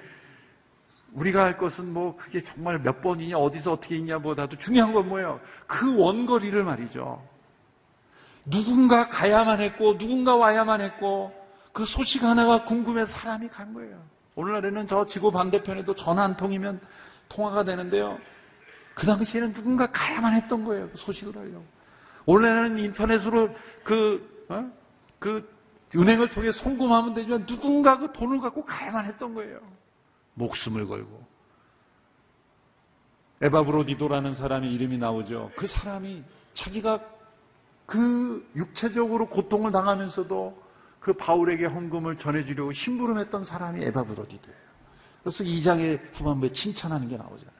[1.12, 5.40] 우리가 할 것은 뭐 그게 정말 몇 번이냐 어디서 어떻게 있냐보다도 중요한 건 뭐예요?
[5.66, 7.29] 그 원거리를 말이죠.
[8.44, 11.32] 누군가 가야만 했고 누군가 와야만 했고
[11.72, 14.02] 그 소식 하나가 궁금해서 사람이 간 거예요.
[14.34, 16.80] 오늘날에는 저 지구 반대편에도 전화 한 통이면
[17.28, 18.18] 통화가 되는데요.
[18.94, 20.88] 그 당시에는 누군가 가야만 했던 거예요.
[20.90, 21.64] 그 소식을 하려고.
[22.26, 23.50] 원래는 인터넷으로
[23.82, 24.70] 그, 어?
[25.18, 25.48] 그
[25.94, 29.60] 은행을 통해 송금하면 되지만 누군가 그 돈을 갖고 가야만 했던 거예요.
[30.34, 31.26] 목숨을 걸고.
[33.42, 35.50] 에바브로디도라는 사람의 이름이 나오죠.
[35.56, 36.22] 그 사람이
[36.52, 37.00] 자기가
[37.90, 40.62] 그 육체적으로 고통을 당하면서도
[41.00, 44.58] 그 바울에게 헌금을 전해주려고 심부름했던 사람이 에바브로디도예요.
[45.24, 47.56] 그래서 2장의 후반부에 칭찬하는 게 나오잖아요.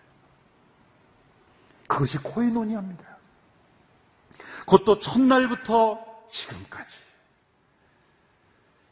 [1.89, 3.05] 그것이 코이노니아입니다.
[4.61, 7.01] 그것도 첫날부터 지금까지.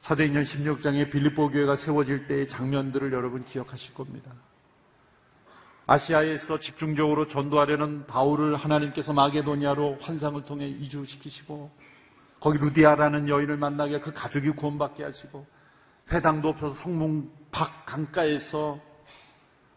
[0.00, 4.32] 사도행전 16장에 빌립보 교회가 세워질 때의 장면들을 여러분 기억하실 겁니다.
[5.90, 11.70] 아시아에서 집중적으로 전도하려는 바울을 하나님께서 마게도니아로 환상을 통해 이주시키시고
[12.40, 15.46] 거기 루디아라는 여인을 만나게 그 가족이 구원받게 하시고
[16.12, 18.78] 회당도 없어서 성문 밖 강가에서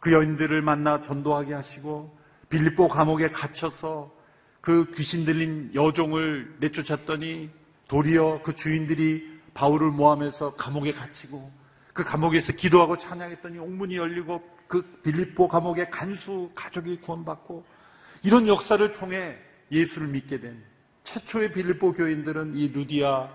[0.02, 2.14] 그 여인들을 만나 전도하게 하시고
[2.50, 4.12] 빌립보 감옥에 갇혀서
[4.60, 7.50] 그 귀신 들린 여종을 내쫓았더니
[7.88, 11.50] 도리어 그 주인들이 바울을 모함해서 감옥에 갇히고
[11.94, 17.66] 그 감옥에서 기도하고 찬양했더니 옥문이 열리고 그 빌립보 감옥의 간수 가족이 구원받고
[18.24, 19.38] 이런 역사를 통해
[19.70, 20.64] 예수를 믿게 된
[21.04, 23.30] 최초의 빌립보 교인들은 이 루디아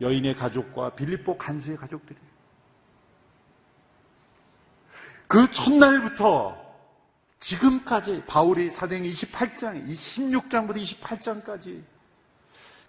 [0.00, 2.26] 여인의 가족과 빌립보 간수의 가족들이에요.
[5.28, 6.56] 그 첫날부터
[7.38, 11.84] 지금까지 바울이 사도행 28장, 26장부터 28장까지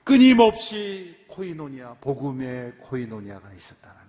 [0.03, 4.06] 끊임없이 코이노니아, 복음의 코이노니아가 있었다는.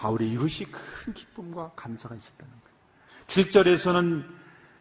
[0.00, 3.26] 바울이 이것이 큰 기쁨과 감사가 있었다는 거예요.
[3.26, 4.24] 7절에서는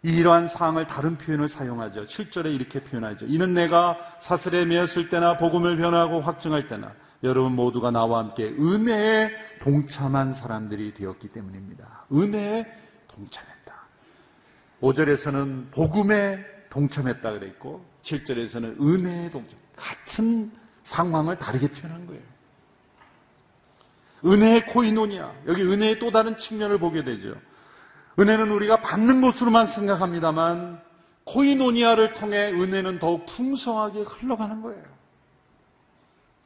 [0.02, 2.06] 이러한 상황을 다른 표현을 사용하죠.
[2.06, 3.26] 7절에 이렇게 표현하죠.
[3.26, 10.34] 이는 내가 사슬에 매었을 때나 복음을 변화하고 확증할 때나 여러분 모두가 나와 함께 은혜에 동참한
[10.34, 12.06] 사람들이 되었기 때문입니다.
[12.14, 12.66] 은혜에
[13.10, 13.74] 동참했다.
[14.82, 19.60] 5절에서는 복음에 동참했다 그랬고 7절에서는 은혜에 동참.
[19.76, 20.54] 같은
[20.84, 22.39] 상황을 다르게 표현한 거예요.
[24.26, 25.34] 은혜의 코이노니아.
[25.48, 27.36] 여기 은혜의 또 다른 측면을 보게 되죠.
[28.20, 30.82] 은혜는 우리가 받는 것으로만 생각합니다만
[31.24, 34.84] 코이노니아를 통해 은혜는 더욱 풍성하게 흘러가는 거예요.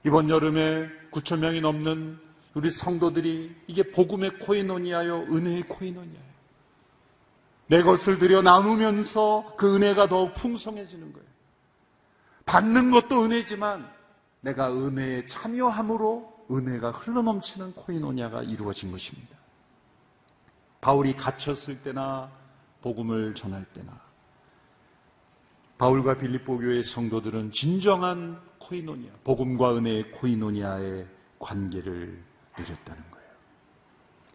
[0.05, 2.19] 이번 여름에 9천 명이 넘는
[2.53, 6.33] 우리 성도들이 이게 복음의 코이노니아요, 은혜의 코이노니아예요.
[7.67, 11.27] 내 것을 들여 나누면서 그 은혜가 더욱 풍성해지는 거예요.
[12.45, 13.89] 받는 것도 은혜지만
[14.41, 19.38] 내가 은혜에 참여함으로 은혜가 흘러넘치는 코이노니아가 이루어진 것입니다.
[20.82, 22.29] 바울이 갇혔을 때나
[22.82, 23.99] 복음을 전할 때나
[25.77, 31.08] 바울과 빌립보 교회의 성도들은 진정한 코이노니아, 복음과 은혜의 코이노니아의
[31.39, 32.23] 관계를
[32.58, 33.27] 누렸다는 거예요.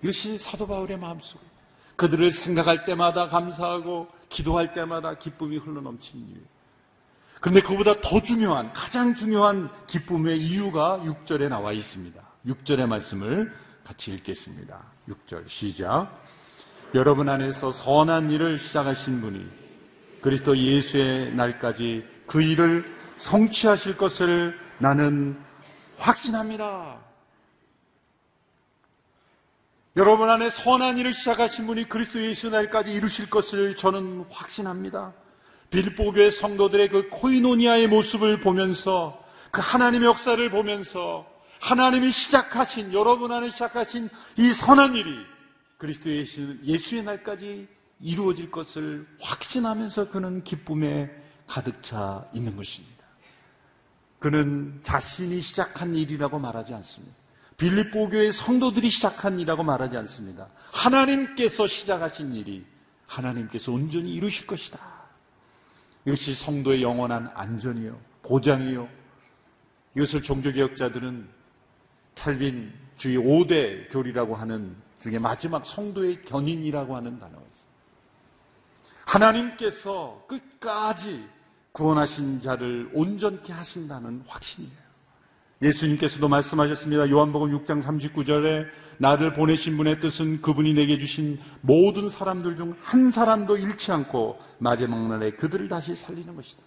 [0.02, 1.40] 이것이 사도 바울의 마음속.
[1.96, 6.40] 그들을 생각할 때마다 감사하고 기도할 때마다 기쁨이 흘러넘치는 이유.
[7.40, 12.20] 그런데 그보다 더 중요한, 가장 중요한 기쁨의 이유가 6절에 나와 있습니다.
[12.46, 13.52] 6절의 말씀을
[13.84, 14.82] 같이 읽겠습니다.
[15.08, 16.10] 6절 시작.
[16.94, 19.46] 여러분 안에서 선한 일을 시작하신 분이
[20.20, 25.38] 그리스도 예수의 날까지 그 일을 성취하실 것을 나는
[25.96, 26.98] 확신합니다.
[29.96, 35.12] 여러분 안에 선한 일을 시작하신 분이 그리스도 예수 날까지 이루실 것을 저는 확신합니다.
[35.70, 41.26] 빌보 교의 성도들의 그 코이노니아의 모습을 보면서 그 하나님의 역사를 보면서
[41.60, 45.14] 하나님이 시작하신 여러분 안에 시작하신 이 선한 일이
[45.76, 47.68] 그리스도 예수, 예수의 날까지
[48.00, 51.10] 이루어질 것을 확신하면서 그는 기쁨에
[51.46, 53.04] 가득 차 있는 것입니다.
[54.18, 57.14] 그는 자신이 시작한 일이라고 말하지 않습니다.
[57.56, 60.48] 빌립보 교의 성도들이 시작한 일이라고 말하지 않습니다.
[60.72, 62.64] 하나님께서 시작하신 일이
[63.06, 64.97] 하나님께서 온전히 이루실 것이다.
[66.08, 68.88] 이것이 성도의 영원한 안전이요, 보장이요.
[69.94, 71.28] 이것을 종교개혁자들은
[72.14, 77.78] 캘빈 주의 5대 교리라고 하는 중에 마지막 성도의 견인이라고 하는 단어가 있습니다.
[79.04, 81.28] 하나님께서 끝까지
[81.72, 84.87] 구원하신 자를 온전케 하신다는 확신이에요.
[85.60, 87.10] 예수님께서도 말씀하셨습니다.
[87.10, 88.66] 요한복음 6장 39절에
[88.98, 95.08] 나를 보내신 분의 뜻은 그분이 내게 주신 모든 사람들 중 한 사람도 잃지 않고 마지막
[95.08, 96.62] 날에 그들을 다시 살리는 것이다.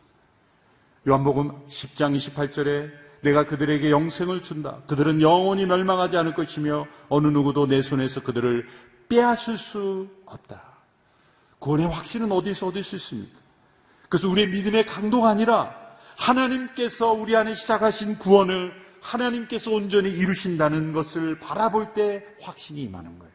[1.08, 4.82] 요한복음 10장 28절에 내가 그들에게 영생을 준다.
[4.88, 8.68] 그들은 영원히 멸망하지 않을 것이며 어느 누구도 내 손에서 그들을
[9.08, 10.62] 빼앗을 수 없다.
[11.60, 13.40] 구원의 확신은 어디서 얻을 수 있습니까?
[14.10, 15.81] 그래서 우리의 믿음의 강도가 아니라
[16.22, 23.32] 하나님께서 우리 안에 시작하신 구원을 하나님께서 온전히 이루신다는 것을 바라볼 때 확신이 임하는 거예요.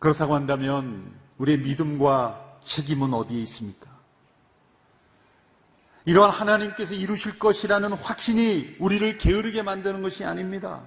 [0.00, 3.88] 그렇다고 한다면 우리의 믿음과 책임은 어디에 있습니까?
[6.06, 10.82] 이러한 하나님께서 이루실 것이라는 확신이 우리를 게으르게 만드는 것이 아닙니다.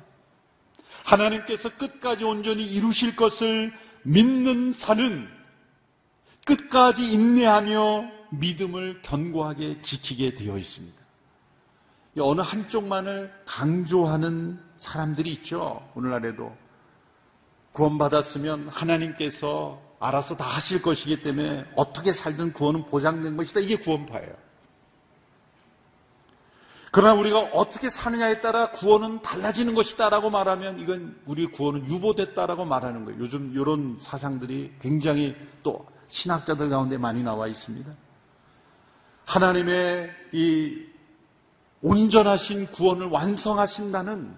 [1.06, 5.30] 하나님께서 끝까지 온전히 이루실 것을 믿는 사는
[6.46, 11.04] 끝까지 인내하며 믿음을 견고하게 지키게 되어 있습니다.
[12.20, 15.88] 어느 한쪽만을 강조하는 사람들이 있죠.
[15.96, 16.56] 오늘날에도.
[17.74, 23.62] 구원받았으면 하나님께서 알아서 다 하실 것이기 때문에 어떻게 살든 구원은 보장된 것이다.
[23.62, 24.44] 이게 구원파예요.
[26.92, 33.20] 그러나 우리가 어떻게 사느냐에 따라 구원은 달라지는 것이다라고 말하면 이건 우리 구원은 유보됐다라고 말하는 거예요.
[33.20, 37.92] 요즘 이런 사상들이 굉장히 또 신학자들 가운데 많이 나와 있습니다.
[39.26, 40.86] 하나님의 이
[41.82, 44.38] 온전하신 구원을 완성하신다는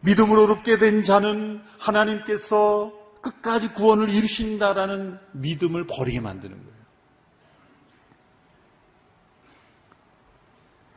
[0.00, 6.72] 믿음으로 얻게 된 자는 하나님께서 끝까지 구원을 이루신다라는 믿음을 버리게 만드는 거예요.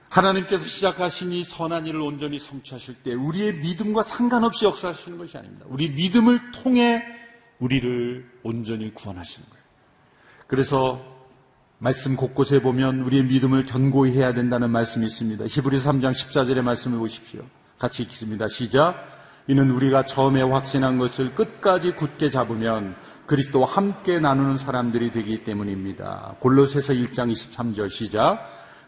[0.10, 5.66] 하나님께서 시작하신 이 선한 일을 온전히 성취하실 때 우리의 믿음과 상관없이 역사하시는 것이 아닙니다.
[5.70, 7.04] 우리 믿음을 통해
[7.60, 9.66] 우리를 온전히 구원하시는 거예요.
[10.48, 11.15] 그래서
[11.78, 15.46] 말씀 곳곳에 보면 우리의 믿음을 견고히 해야 된다는 말씀이 있습니다.
[15.46, 17.42] 히브리 3장 14절의 말씀을 보십시오.
[17.78, 18.48] 같이 읽습니다.
[18.48, 18.96] 시작.
[19.48, 22.96] 이는 우리가 처음에 확신한 것을 끝까지 굳게 잡으면
[23.28, 26.36] 그리스도와 함께 나누는 사람들이 되기 때문입니다.
[26.40, 28.40] 골로새서 1장 23절 시작.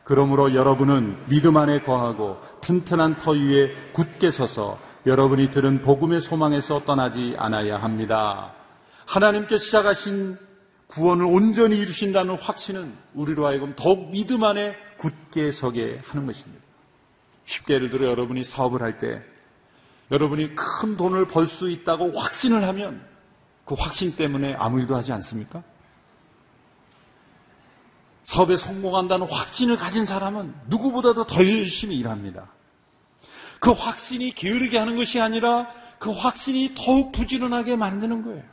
[0.03, 7.35] 그러므로 여러분은 믿음 안에 거하고 튼튼한 터 위에 굳게 서서 여러분이 들은 복음의 소망에서 떠나지
[7.37, 8.53] 않아야 합니다.
[9.05, 10.37] 하나님께 시작하신
[10.87, 16.63] 구원을 온전히 이루신다는 확신은 우리로 하여금 더욱 믿음 안에 굳게 서게 하는 것입니다.
[17.45, 19.21] 쉽게 예를 들어 여러분이 사업을 할 때
[20.11, 23.05] 여러분이 큰 돈을 벌 수 있다고 확신을 하면
[23.65, 25.61] 그 확신 때문에 아무 일도 하지 않습니까?
[28.23, 32.49] 사업에 성공한다는 확신을 가진 사람은 누구보다도 더 열심히 일합니다.
[33.59, 35.67] 그 확신이 게으르게 하는 것이 아니라
[35.99, 38.43] 그 확신이 더욱 부지런하게 만드는 거예요.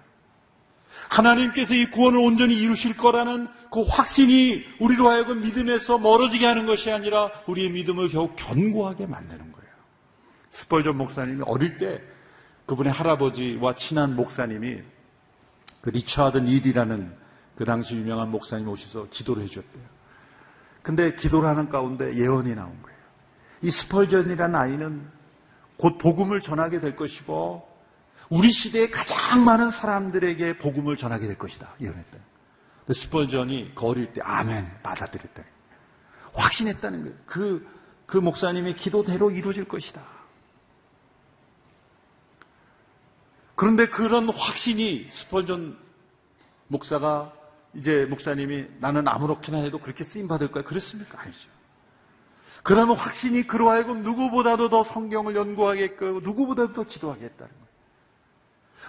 [1.08, 7.30] 하나님께서 이 구원을 온전히 이루실 거라는 그 확신이 우리로 하여금 믿음에서 멀어지게 하는 것이 아니라
[7.46, 9.68] 우리의 믿음을 겨우 견고하게 만드는 거예요.
[10.52, 12.00] 스펄전 목사님이 어릴 때
[12.66, 14.82] 그분의 할아버지와 친한 목사님이
[15.80, 17.14] 그 리처드 닐이라는
[17.56, 19.84] 그 당시 유명한 목사님 오셔서 기도를 해주었대요.
[20.82, 22.98] 근데 기도를 하는 가운데 예언이 나온 거예요.
[23.62, 25.06] 이 스펄전이라는 아이는
[25.76, 27.73] 곧 복음을 전하게 될 것이고
[28.30, 31.74] 우리 시대에 가장 많은 사람들에게 복음을 전하게 될 것이다.
[31.80, 32.18] 예언했다.
[32.92, 35.42] 스펄전이 어릴 때 아멘 받아들였다.
[36.34, 37.16] 확신했다는 거예요.
[37.26, 37.66] 그,
[38.06, 40.02] 그 목사님의 기도대로 이루어질 것이다.
[43.54, 45.78] 그런데 그런 확신이 스펄전
[46.66, 47.32] 목사가
[47.74, 50.64] 이제 목사님이 나는 아무렇게나 해도 그렇게 쓰임 받을 거야.
[50.64, 51.20] 그랬습니까?
[51.20, 51.48] 아니죠.
[52.62, 57.63] 그런 확신이 그로 하여금 누구보다도 더 성경을 연구하게끔 누구보다도 더 기도하겠다는 거예요.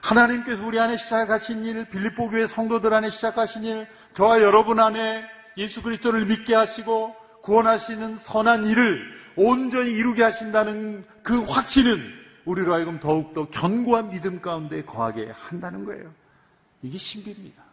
[0.01, 5.25] 하나님께서 우리 안에 시작하신 일, 빌립보 교회 성도들 안에 시작하신 일, 저와 여러분 안에
[5.57, 9.01] 예수 그리스도를 믿게 하시고 구원하시는 선한 일을
[9.35, 11.99] 온전히 이루게 하신다는 그 확신은
[12.45, 16.13] 우리로 하여금 더욱더 견고한 믿음 가운데 거하게 한다는 거예요.
[16.81, 17.63] 이게 신비입니다.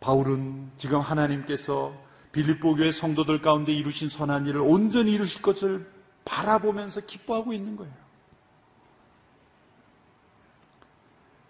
[0.00, 1.94] 바울은 지금 하나님께서
[2.32, 5.86] 빌립보 교회 성도들 가운데 이루신 선한 일을 온전히 이루실 것을
[6.24, 8.03] 바라보면서 기뻐하고 있는 거예요.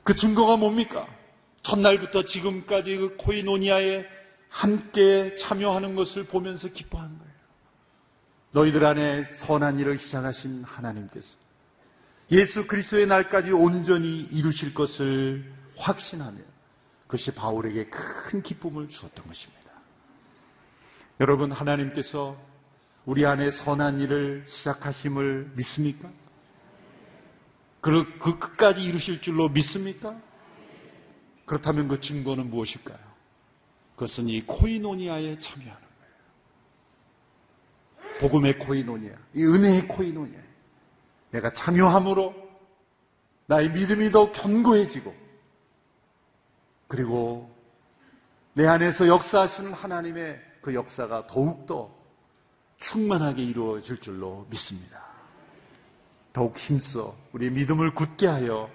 [0.05, 1.09] 그 증거가 뭡니까?
[1.63, 4.05] 첫날부터 지금까지 그 코이노니아에
[4.51, 7.33] 함께 참여하는 것을 보면서 기뻐하는 거예요.
[8.53, 11.37] 너희들 안에 선한 일을 시작하신 하나님께서
[12.31, 16.39] 예수 그리스도의 날까지 온전히 이루실 것을 확신하며
[17.07, 19.65] 그것이 바울에게 큰 기쁨을 주었던 것입니다.
[21.21, 22.37] 여러분, 하나님께서
[23.07, 26.11] 우리 안에 선한 일을 시작하심을 믿습니까?
[27.85, 30.19] 그를 그 끝까지 이루실 줄로 믿습니까?
[31.45, 32.99] 그렇다면 그 증거는 무엇일까요?
[33.95, 35.87] 그것은 이 코이노니아에 참여하는
[37.99, 38.19] 거예요.
[38.21, 40.41] 복음의 코이노니아, 이 은혜의 코이노니아.
[41.33, 42.35] 내가 참여함으로
[43.45, 45.15] 나의 믿음이 더 견고해지고
[46.89, 47.55] 그리고
[48.55, 51.95] 내 안에서 역사하시는 하나님의 그 역사가 더욱더
[52.79, 55.05] 충만하게 이루어질 줄로 믿습니다.
[56.35, 58.69] 더욱 힘써 우리 믿음을 굳게 하여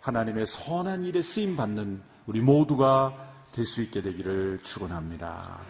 [0.00, 5.60] 하나님의 선한 일에 쓰임 받는 우리 모두가 될 수 있게 되기를 축원합니다.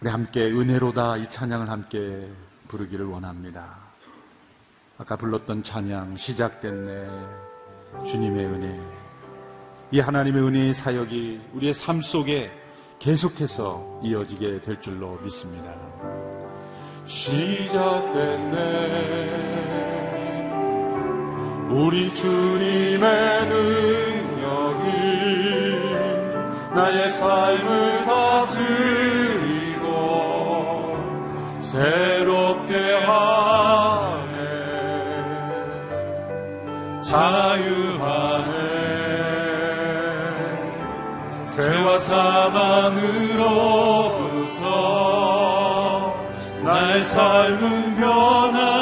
[0.00, 2.30] 우리 함께 은혜로다 이 찬양을 함께
[2.68, 3.76] 부르기를 원합니다.
[4.96, 8.80] 아까 불렀던 찬양 시작됐네 주님의 은혜
[9.90, 12.50] 이 하나님의 은혜의 사역이 우리의 삶 속에
[12.98, 16.31] 계속해서 이어지게 될 줄로 믿습니다.
[17.12, 18.56] 시작됐네.
[21.68, 24.88] 우리 주님의 능력이
[26.74, 28.62] 나의 삶을 다스리고
[31.60, 34.32] 새롭게 하네.
[37.02, 38.52] 자유하네.
[41.50, 43.42] 죄와 사망으로부터
[47.00, 48.81] 삶은 변하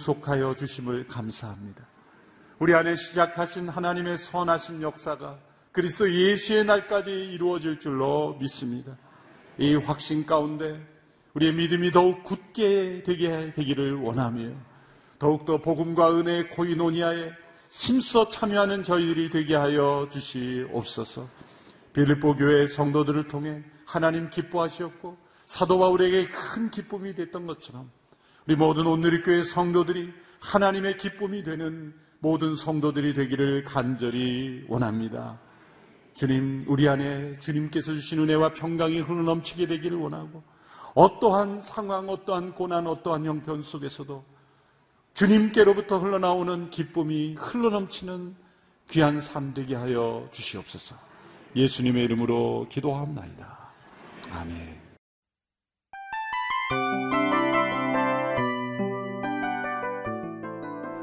[0.00, 1.86] 구속하여 주심을 감사합니다.
[2.58, 5.38] 우리 안에 시작하신 하나님의 선하신 역사가
[5.72, 8.96] 그리스도 예수의 날까지 이루어질 줄로 믿습니다.
[9.58, 10.80] 이 확신 가운데
[11.34, 14.52] 우리의 믿음이 더욱 굳게 되게 되기를 원하며
[15.18, 17.32] 더욱더 복음과 은혜의 코이노니아에
[17.68, 21.28] 힘써 참여하는 저희들이 되게 하여 주시옵소서.
[21.92, 27.90] 빌립보 교회 성도들을 통해 하나님 기뻐하셨고 사도 바울에게 큰 기쁨이 됐던 것처럼
[28.50, 35.38] 우리 모든 온누리교회 성도들이 하나님의 기쁨이 되는 모든 성도들이 되기를 간절히 원합니다.
[36.14, 40.42] 주님, 우리 안에 주님께서 주신 은혜와 평강이 흘러넘치게 되기를 원하고
[40.96, 44.24] 어떠한 상황, 어떠한 고난, 어떠한 형편 속에서도
[45.14, 48.34] 주님께로부터 흘러나오는 기쁨이 흘러 넘치는
[48.88, 50.96] 귀한 삶 되게 하여 주시옵소서.
[51.54, 53.70] 예수님의 이름으로 기도합니다.
[54.32, 54.89] 아멘.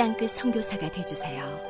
[0.00, 1.69] 땅끝 성교사가 되주세요